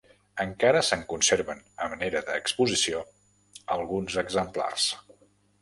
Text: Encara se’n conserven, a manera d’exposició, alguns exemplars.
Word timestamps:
Encara 0.43 0.79
se’n 0.87 1.03
conserven, 1.11 1.61
a 1.87 1.91
manera 1.93 2.23
d’exposició, 2.31 3.05
alguns 3.77 4.21
exemplars. 4.27 4.91